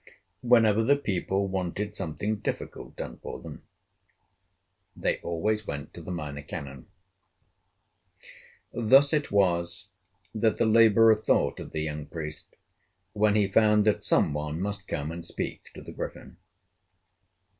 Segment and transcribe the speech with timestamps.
[0.41, 3.61] Whenever the people wanted something difficult done for them,
[4.95, 6.87] they always went to the Minor Canon.
[8.73, 9.89] Thus it was
[10.33, 12.55] that the laborer thought of the young priest
[13.13, 16.37] when he found that some one must come and speak to the Griffin.